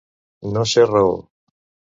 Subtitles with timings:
[0.55, 1.15] No ser raó.